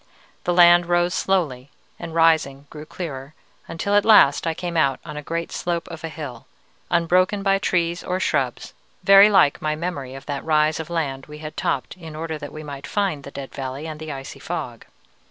[0.45, 1.69] The land rose slowly,
[1.99, 3.35] and rising grew clearer,
[3.67, 6.47] until at last I came out on a great slope of hill,
[6.89, 11.37] unbroken by trees or shrubs, very like my memory of that rise of land we
[11.37, 14.85] had topped in order that we might find the dead valley and the icy fog.